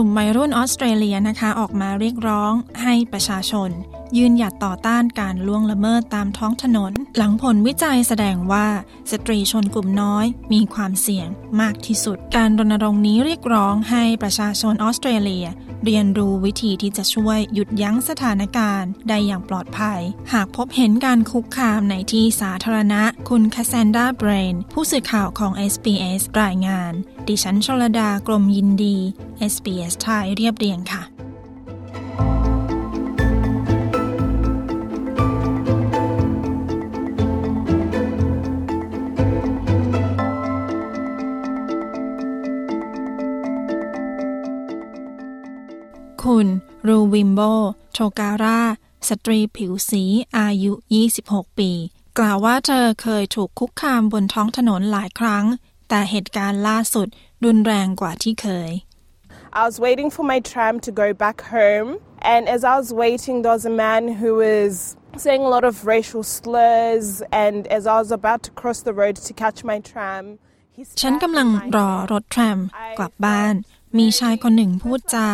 [0.00, 3.70] ลุ่มวัยรุ่นออสเตรเลียนะคะ ออกมาเรียกร้องให้ประชาชน
[4.16, 8.66] ยืนหยัดต่อต้านการล่วงละเมิดตามท้องถนน หลังผลวิจัยแสดงว่า
[9.10, 11.28] สตรีชนกลุ่มน้อยมีความเสี่ยง
[11.60, 15.46] มากที่สุด การรณรงค์นี้เรียกร้องให้ประชาชนออสเตรเลีย
[15.84, 20.00] เรียนรู้วิธีที่จะช่วยหยุดยั้งสถานการณ์ได้อย่างปลอดภัย
[20.32, 26.92] หากพบเห็นการคุกคามในที่สาธารณะ คุณคาซนดาเบรน ผู้สื่อข่าวของ SBS รายงาน
[27.28, 28.96] ดิฉันชลดากรมยินดี
[29.52, 31.02] SBS ไทยเรียบเรียงค่ะ
[46.86, 47.40] รูวิมโบ
[47.94, 48.60] โชการา
[49.08, 50.04] สตรีผิวสี
[50.38, 50.72] อายุ
[51.14, 51.70] 26 ปี
[52.18, 55.44] กล่าวว่าเธอเคยถูกคุกคามบนท้องถนนหลายครั้ง
[55.88, 57.08] แต่เหตุการณ์ล่าสุด
[57.44, 58.70] รุนแรงกว่าที่เคย
[59.60, 61.90] I was waiting for my tram to go back home,
[62.34, 64.72] and as I was waiting, there was a man who was
[65.24, 67.06] saying a lot of racial slurs,
[67.46, 70.24] and as I was about to cross the road to catch my tram,
[70.76, 72.10] he ฉัน spat กำลัง in my รอ hair.
[72.12, 72.58] รถแทรม
[72.98, 73.54] กลับบ้าน
[73.98, 75.26] มีชายคนหนึ่งพูดจา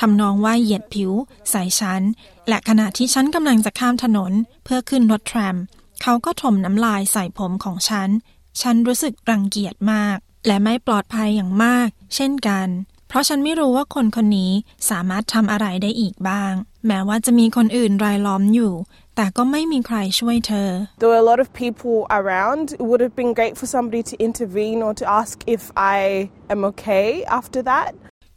[0.00, 1.10] ทำนองว่าเหยียดผิว
[1.50, 2.02] ใส่ฉัน
[2.48, 4.32] และขณะที่ฉันกำลังจะข้ามถนน
[4.64, 5.56] เพื่อขึ้นรถแทรม
[6.02, 8.08] เขาก็ถมน้ำลายใส่ผมของฉัน
[8.60, 12.68] ฉันรู้สึกรังเกียจมาก และไม่ปลอดภัยอย่างมาก เช่นกัน
[13.08, 14.52] เพราะฉันไม่รู้ว่าคนคนนี้
[14.90, 16.52] สามารถทำอะไรได้อีกบ้าง
[16.86, 18.72] แม้ว่าจะมีคนอื่นรายล้อมอยู่
[19.16, 20.70] แต่ก็ไม่มีใครช่วยเธอ
[21.00, 22.64] There were a lot of people around.
[22.80, 25.62] It would have been great for somebody to intervene or to ask if
[25.96, 25.98] I
[26.54, 27.06] am okay
[27.40, 27.90] after that.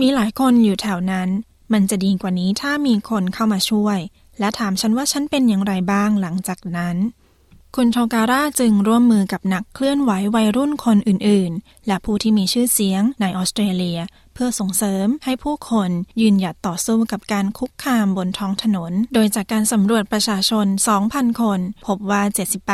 [0.00, 1.28] มีหลายคนอยู่แถวนั้น
[1.72, 3.98] มันจะดีกว่านี้ถ้ามีคนเข้ามาช่วย
[4.38, 6.96] และถามฉันว่าฉันเป็นอย่างไรบ้างหลังจากนั้น
[7.76, 14.00] คุณโชการ่าจึงร่วมมือกับนักเคลื่อนไหววัยรุ่นคนอื่นๆ และผู้ที่มีชื่อเสียงในออสเตรเลีย
[14.34, 20.66] เพื่อส่งเสริมให้ผู้คนยืนหยัดต่อสู้กับการคุกคามบนท้องถนน โดยจากการสำรวจประชาชน
[21.02, 22.22] 2,000 คน พบว่า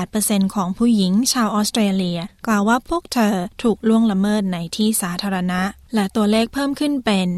[0.00, 5.60] 78%ของผู้หญิงชาวออสเตรเลีย กล่าวว่าพวกเธอถูกล่วงละเมิดในที่สาธารณะ
[5.94, 7.28] และตัวเลขเพิ่มขึ้นเป็น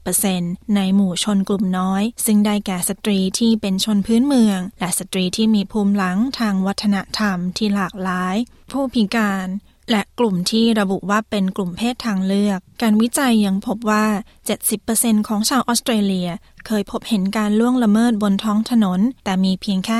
[0.00, 8.36] 90%ในหมู่ชนกลุ่มน้อย ซึ่งได้แก่สตรีที่เป็นชนพื้นเมือง และสตรีที่มีภูมิหลังทางวัฒนธรรมที่หลากหลาย
[8.70, 9.48] ผู้พิการ
[9.90, 14.06] และกลุ่มที่ระบุว่าเป็นกลุ่มเพศทางเลือก การวิจัยยังพบว่า
[14.66, 16.28] 70%ของชาวออสเตรเลีย
[16.66, 19.98] เคยพบเห็นการล่วงละเมิดบนท้องถนน แต่มีเพียงแค่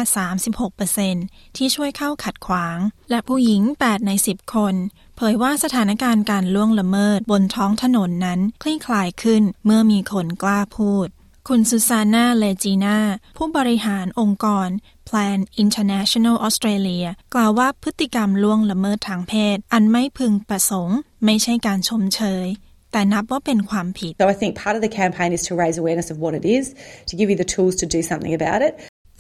[0.77, 2.79] 36%ที่ช่วยเข้าขัดขวาง
[3.11, 4.75] และผู้หญิง 8 ใน 10 คน
[5.17, 11.09] เผยว่าสถานการณ์การล่วงละเมิดบนท้องถนนนั้น คลี่คลายขึ้นเมื่อมีคนกล้าพูด
[11.49, 12.97] คุณซูซาน่า เลจีนา
[13.37, 14.69] ผู้บริหารองค์กร
[15.09, 22.47] Plan International Australia กล่าวว่าพฤติกรรมล่วงละเมิดทางเพศ อันไม่พึงประสงค์ ไม่ใช่การชมเชย
[22.93, 26.65] แต่นับว่าเป็นความผิด So I think part of the campaign is to raise awareness of what it is,
[27.11, 28.73] to give you the tools to do something about it.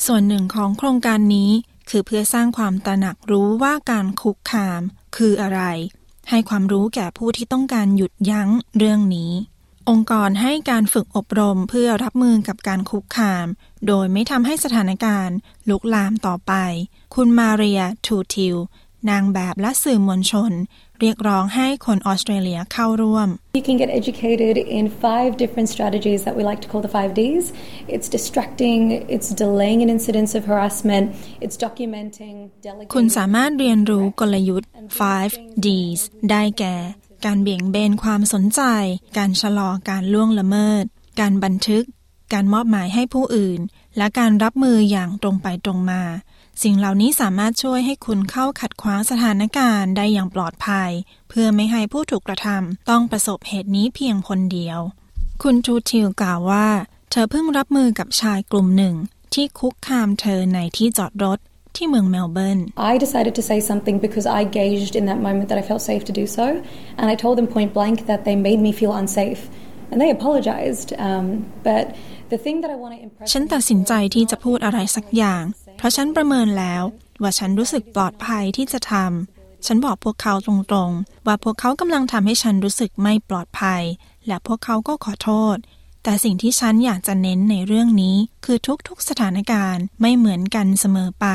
[0.07, 1.51] ส่วนหนึ่งของโครงการนี้
[1.91, 4.81] คือเพื่อสร้างความตระหนักรู้ว่าการคุกคาม
[5.17, 5.61] คืออะไร
[6.31, 9.33] ให้ความรู้แก่ผู้ที่ต้องการหยุดยั้งเรื่องนี้
[9.91, 13.47] องค์กรให้การฝึกอบรมเพื่อรับมือกับการคุกคาม
[13.87, 15.37] โดยไม่ทำให้สถานการณ์
[15.69, 16.53] ลุกลามต่อไป
[17.15, 18.57] คุณมาเรียทูทิล
[19.11, 20.53] นางแบบและสื่อมวลชน
[21.01, 23.29] เรียกร้องให้คนออสเตรเลียเข้าร่วม
[23.59, 27.11] You can get educated in five different strategies that we like to call the five
[27.21, 27.45] Ds.
[27.95, 28.81] It's distracting,
[29.15, 31.05] it's delaying an incidence of harassment,
[31.45, 32.35] it's documenting,
[32.95, 33.17] คุณ delegating.
[33.19, 34.69] สามารถเรียนรู้กลยุทธ์
[35.17, 36.01] 5 Ds
[36.31, 36.77] ได้แก่
[37.25, 38.63] การเบี่ยงเบนความสนใจ
[39.17, 40.85] การชะลอการล่วงละเมิด
[41.21, 41.85] การบันทึก
[42.33, 43.61] การมอบหมายให้ผู้อื่น
[43.97, 46.03] และการรับมืออย่างตรงไปตรงมา
[46.63, 50.91] สิ่งเหล่านี้สามารถช่วยให้คุณเข้าขัดขวางสถานการณ์ได้อย่างปลอดภัย
[51.29, 54.79] เพื่อไม่ให้ผู้ถูกกระทำต้องประสบเหตุนี้เพียงคนเดียว
[55.43, 56.69] คุณทูทิลกล่าวว่า
[57.11, 58.95] เธอเพิ่งรับมือกับชายกลุ่มหนึ่ง
[59.35, 61.39] ที่คุกคามเธอในที่จอดรถ
[61.77, 62.59] ที่เมืองเมลเบิร์น
[62.91, 66.03] I decided to say something because I gauged in that moment that I felt safe
[66.09, 66.47] to do so,
[66.99, 69.43] and I told them point blank that they made me feel unsafe.
[69.91, 70.89] And they apologized.
[71.09, 71.27] Um,
[71.69, 71.85] but
[72.33, 75.45] the thing that I want to impress ฉันตัดสินใจที่จะพูดอะไรสักอย่าง
[75.79, 76.83] เพราะฉันประเมินแล้ว
[77.23, 83.83] ว่าฉันรู้สึกปลอดภัยที่จะทำ ฉันบอกพวกเขาตรงๆ ว่าพวกเขากำลังทำให้ฉันรู้สึกไม่ปลอดภัย
[84.27, 85.57] และพวกเขาก็ขอโทษ
[86.05, 88.59] แต่สิ่งที่ฉันอยากจะเน้นในเรื่องนี้ คือ
[88.89, 91.27] ทุกๆสถานการณ์ไม่เหมือนกันเสมอไป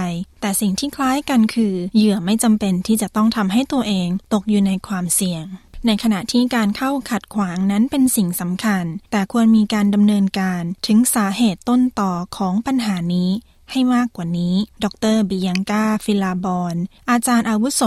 [0.41, 5.45] แต่สิ่งที่คล้ายกันคือ เหยื่อไม่จำเป็นที่จะต้องทำให้ตัวเองตกอยู่ในความเสี่ยง
[5.85, 13.29] ในขณะที่การเข้าขัดขวางนั้นเป็นสิ่งสำคัญ แต่ควรมีการดำเนินการถึงสาเหตุต้นต่อของปัญหานี้
[13.71, 14.85] ให้มากกว่านี้ ด
[15.15, 16.75] รบิยังกาฟิลาบอน
[17.09, 17.81] อาจารย์อาวุโส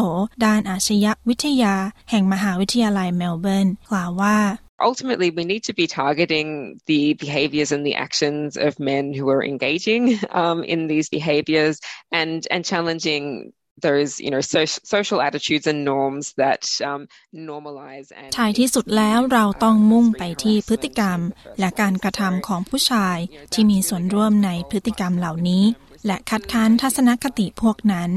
[0.45, 1.75] ด้านอาชญวิทยา
[2.11, 4.39] แห่งมหาวิทยาลัยเมลเบิร์น กล่าวว่า
[4.80, 9.44] ultimately we need to be targeting the behaviors and the actions of men who are
[9.44, 11.80] engaging um, in these behaviors
[12.12, 18.30] and and challenging those you know social, social attitudes and norms that um, normalize and
[18.38, 21.20] ท้ายที่สุดแล้วเราต้องมุ่งไปที่พฤติกรรม
[21.60, 23.18] และการกระทำของผู้ชาย
[23.54, 25.64] ที่มีส่วนร่วมในพฤติกรรมเหล่านี้
[26.07, 28.11] และคัดค้านทัศนคติพวกนั้น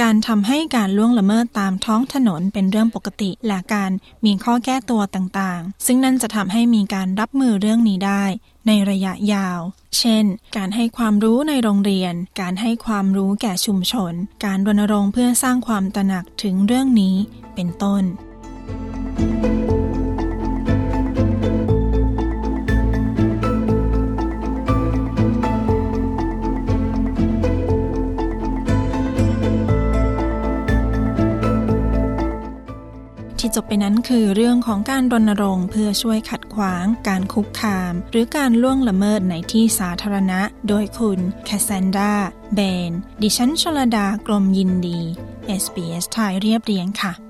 [0.00, 3.90] การทำให้การล่วงละเมิดตามท้องถนนเป็นเรื่องปกติและการ
[4.24, 8.24] มีข้อแก้ตัวต่างๆ ซึ่งนั่นจะทำให้มีการรับมือเรื่องนี้ได้
[8.66, 9.60] ในระยะยาว
[9.98, 10.24] เช่น
[10.56, 14.12] การให้ความรู้ในโรงเรียน การให้ความรู้แก่ชุมชน
[14.44, 17.16] การรณรงค์เพื่อสร้างความตระหนักถึงเรื่องนี้
[17.54, 18.02] เป็นต้น
[33.40, 42.12] ที่จบไปนั้นคือเรื่องของการรณรงค์เพื่อช่วยขัดขวาง การคุกคาม หรือการล่วงละเมิดในที่สาธารณะ โดยคุณแคสซนดา
[42.54, 42.60] เบ
[42.90, 42.92] น
[43.22, 45.00] ดิฉันชลดากรมยินดี
[45.62, 47.29] SBS ไทยเรียบเรียงค่ะ